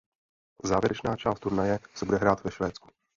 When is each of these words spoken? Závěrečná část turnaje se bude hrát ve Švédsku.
Závěrečná 0.63 1.15
část 1.15 1.39
turnaje 1.39 1.79
se 1.95 2.05
bude 2.05 2.17
hrát 2.17 2.43
ve 2.43 2.51
Švédsku. 2.51 2.89